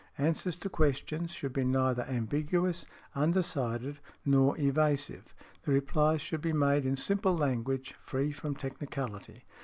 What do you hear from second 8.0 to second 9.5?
free from technicality."